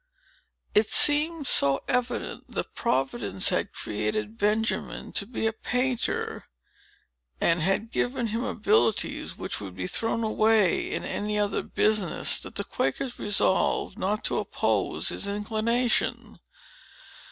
[0.73, 6.45] It seemed so evident that Providence had created Benjamin to be a painter,
[7.39, 12.55] and had given him abilities which would be thrown away in any other business, that
[12.55, 16.39] the Quakers resolved not to oppose his inclination.